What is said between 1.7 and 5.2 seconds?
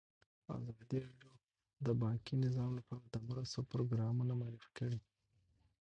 د بانکي نظام لپاره د مرستو پروګرامونه معرفي کړي.